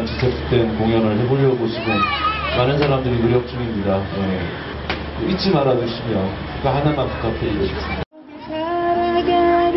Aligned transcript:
오랫동안 0.00 0.06
지속된 0.06 0.78
공연을 0.78 1.18
해보려고 1.18 1.68
지금 1.68 1.84
많은 2.56 2.78
사람들이 2.78 3.20
노력 3.20 3.46
중입니다. 3.46 3.98
예. 3.98 5.28
잊지 5.28 5.50
말아 5.50 5.76
주시며 5.76 6.24
그 6.62 6.68
하나만. 6.68 7.06
살 8.48 9.70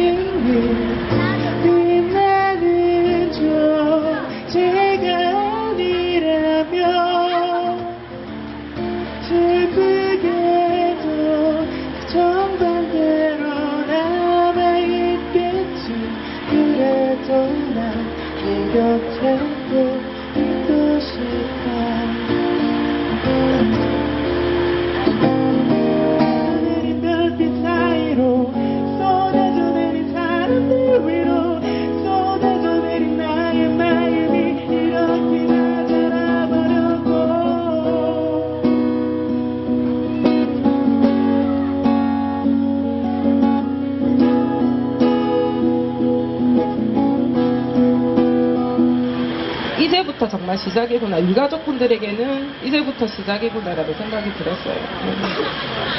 정말 50.53 50.57
시작이구나. 50.57 51.21
유가족분들에게는 51.21 52.63
이제부터 52.63 53.07
시작이구나라는 53.07 53.93
생각이 53.95 54.31
들었어요. 54.33 54.75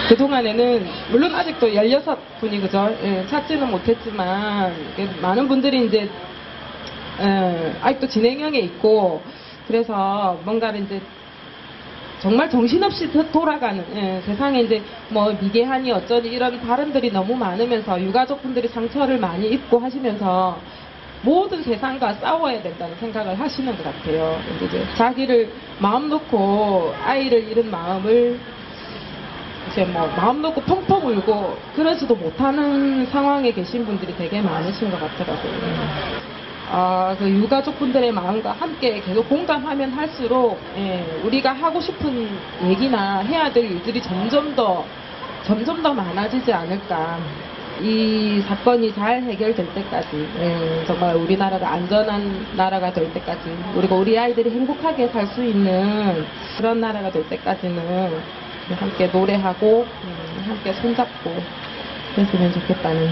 그동안에는, 0.09 0.87
물론 1.11 1.35
아직도 1.35 1.69
16분이 1.69 2.61
그죠? 2.61 2.95
예, 3.03 3.27
찾지는 3.29 3.71
못했지만, 3.71 4.73
예, 4.99 5.09
많은 5.21 5.49
분들이 5.49 5.87
이제, 5.87 6.09
예, 7.21 7.73
아직도 7.83 8.09
진행형에 8.09 8.59
있고, 8.61 9.23
그래서 9.67 10.39
뭔가를 10.45 10.83
이제 10.83 11.01
정말 12.21 12.49
정신없이 12.49 13.11
도- 13.13 13.31
돌아가는 13.33 13.85
예, 13.97 14.21
세상에 14.25 14.61
이제 14.63 14.83
뭐 15.09 15.33
미개하니 15.41 15.91
어쩌니 15.93 16.29
이런 16.29 16.61
발언들이 16.61 17.11
너무 17.11 17.35
많으면서 17.35 18.01
유가족분들이 18.01 18.69
상처를 18.69 19.19
많이 19.19 19.49
입고 19.49 19.79
하시면서 19.79 20.59
모든 21.25 21.63
세상과 21.63 22.15
싸워야 22.15 22.63
된다는 22.63 22.95
생각을 22.97 23.39
하시는 23.39 23.75
것 23.77 23.83
같아요. 23.83 24.39
이제 24.63 24.85
자기를 24.97 25.51
마음 25.79 26.09
놓고 26.09 26.95
아이를 27.05 27.49
잃은 27.49 27.71
마음을 27.71 28.39
이제 29.71 29.85
뭐 29.87 30.07
마음 30.17 30.43
놓고 30.43 30.61
펑펑 30.61 31.07
울고 31.07 31.57
그러지도 31.75 32.15
못하는 32.15 33.07
상황에 33.07 33.51
계신 33.53 33.85
분들이 33.87 34.15
되게 34.17 34.41
많으신 34.41 34.91
것 34.91 35.01
같더라고요. 35.01 35.55
아, 36.71 37.15
그 37.19 37.29
유가족분들의 37.29 38.13
마음과 38.13 38.53
함께 38.53 39.01
계속 39.01 39.29
공감하면 39.29 39.91
할수록 39.93 40.59
예, 40.77 41.21
우리가 41.25 41.53
하고 41.53 41.81
싶은 41.81 42.29
얘기나 42.65 43.21
해야 43.21 43.53
될 43.53 43.65
일들이 43.65 44.03
점점 44.03 44.55
더 44.55 44.85
점점 45.45 45.83
더 45.83 45.93
많아지지 45.93 46.53
않을까. 46.53 47.19
이 47.83 48.41
사건이 48.47 48.95
잘 48.95 49.23
해결될 49.23 49.67
때까지 49.75 50.29
예, 50.41 50.85
정말 50.87 51.17
우리나라가 51.17 51.73
안전한 51.73 52.47
나라가 52.57 52.93
될 52.93 53.13
때까지 53.13 53.41
그리고 53.75 53.97
우리 53.97 54.19
아이들이 54.19 54.51
행복하게 54.51 55.09
살 55.09 55.27
수 55.27 55.43
있는 55.43 56.25
그런 56.57 56.81
나라가 56.81 57.11
될 57.11 57.29
때까지는 57.29 58.21
함께 58.79 59.07
노래하고 59.09 59.87
음, 60.05 60.45
함께 60.47 60.73
손잡고 60.75 61.31
그랬으면 62.15 62.53
좋겠다는 62.53 63.11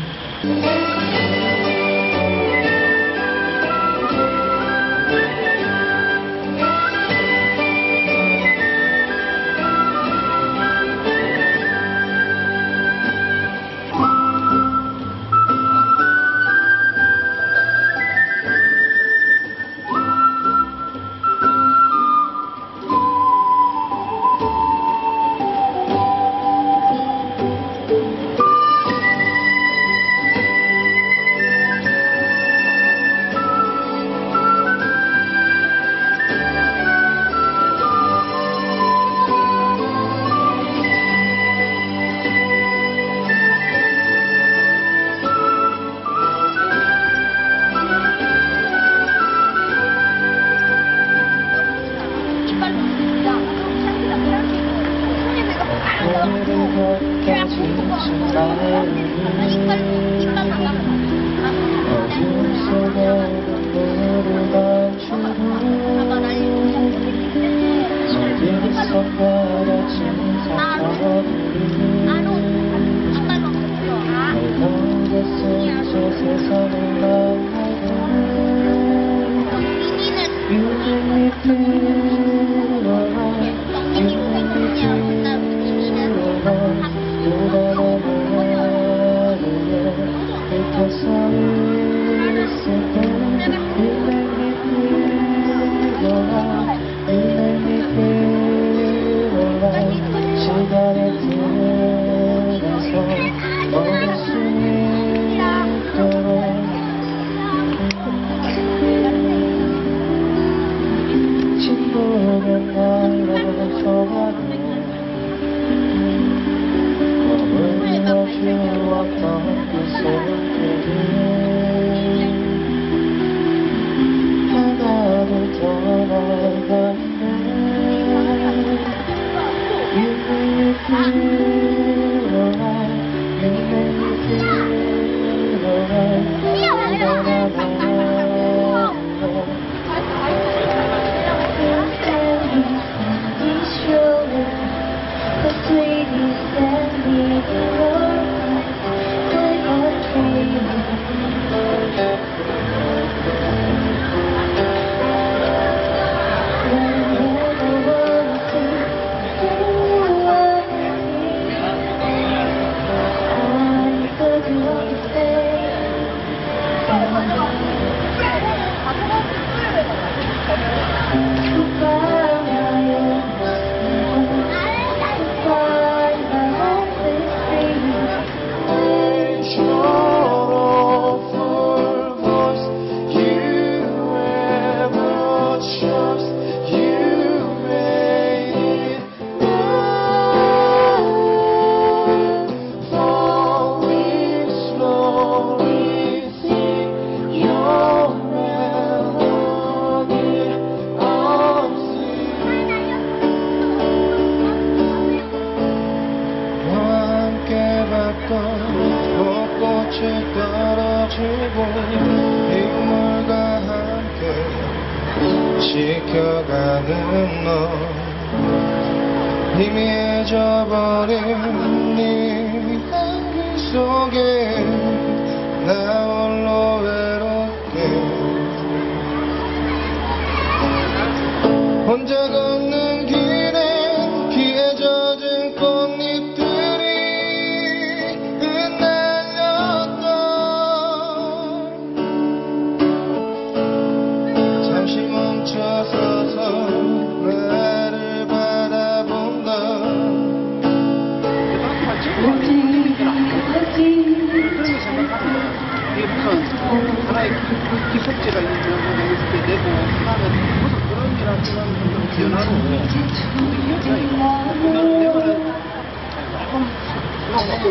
이게 252.23 252.31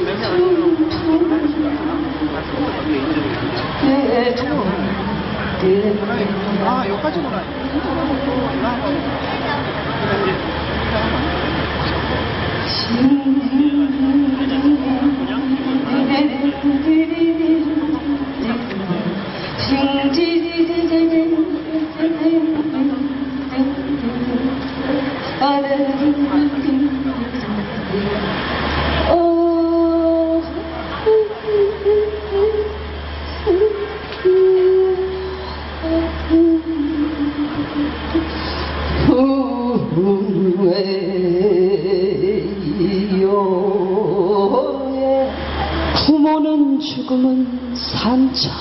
몇년 0.03 0.23
아니면 6.11 6.67
아 6.67 6.69
여기까지구나 6.87 7.37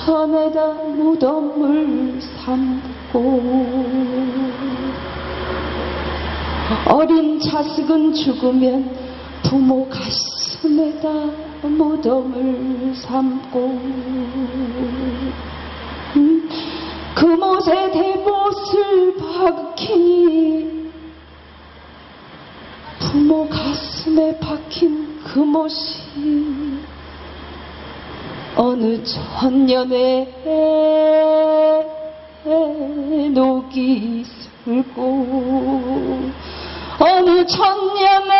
산천에다 0.01 0.73
무덤을 0.95 2.19
삼고 2.21 3.19
어린 6.87 7.39
자식은 7.39 8.13
죽으면 8.13 8.95
부모 9.43 9.87
가슴에다 9.89 11.09
무덤을 11.61 12.95
삼고. 12.95 13.59
음, 16.15 16.49
그못에 17.15 17.91
대못을 17.91 19.15
박히니 19.17 20.91
부모 22.99 23.47
가슴에 23.47 24.39
박힌 24.39 25.19
그 25.23 25.39
못이 25.39 26.80
어느 28.55 29.03
천년에 29.03 30.27
녹이 33.33 34.25
슬고 34.63 36.31
어느 36.99 37.45
천년에 37.45 38.31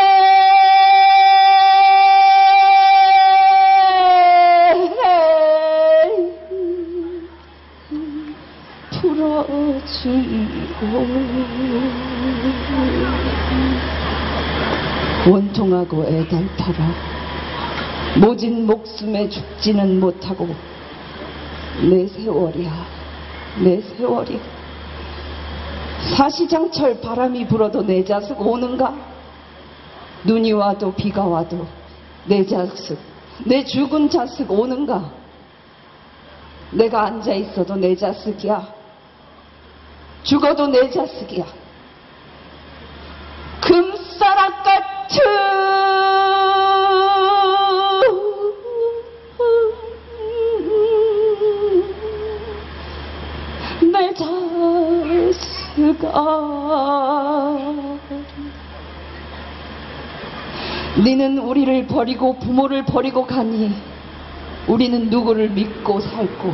풀어지고. 9.02 10.82
원통하고 15.30 16.06
애달파라 16.08 17.21
모진 18.20 18.66
목숨에 18.66 19.30
죽지는 19.30 20.00
못하고 20.00 20.50
내 21.90 22.06
세월이야. 22.08 23.02
내 23.64 23.82
세월이 23.82 24.40
사시장철 26.16 27.00
바람이 27.02 27.48
불어도 27.48 27.86
내 27.86 28.04
자식 28.04 28.40
오는가? 28.40 28.94
눈이 30.24 30.52
와도 30.52 30.94
비가 30.94 31.26
와도 31.26 31.66
내 32.26 32.46
자식 32.46 32.98
내 33.46 33.64
죽은 33.64 34.10
자식 34.10 34.52
오는가? 34.52 35.12
내가 36.72 37.06
앉아 37.06 37.34
있어도 37.34 37.76
내 37.76 37.96
자식이야. 37.96 38.82
죽어도 40.24 40.68
내 40.68 40.90
자식이야 40.90 41.61
자식아 55.76 57.56
니는 61.04 61.38
우리를 61.40 61.88
버리고 61.88 62.38
부모를 62.38 62.84
버리고 62.84 63.26
가니 63.26 63.74
우리는 64.68 65.10
누구를 65.10 65.50
믿고 65.50 66.00
살고 66.02 66.54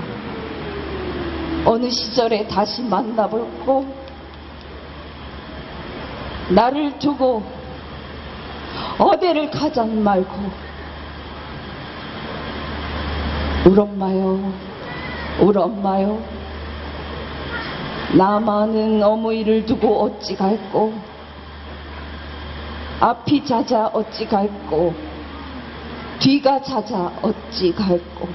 어느 1.65 1.89
시절에 1.89 2.47
다시 2.47 2.83
만나볼고 2.83 3.85
나를 6.49 6.97
두고 6.99 7.43
어디를 8.99 9.49
가잔 9.49 10.03
말고 10.03 10.67
울 13.65 13.79
엄마요? 13.79 14.53
울 15.41 15.57
엄마요 15.57 16.36
나만은 18.15 19.03
어머니를 19.03 19.65
두고 19.65 20.03
어찌 20.03 20.35
갈꼬? 20.35 20.93
앞이 22.99 23.45
자자 23.45 23.87
어찌 23.87 24.25
갈꼬? 24.25 24.93
뒤가 26.19 26.61
자자 26.61 27.11
어찌 27.21 27.73
갈꼬 27.73 28.27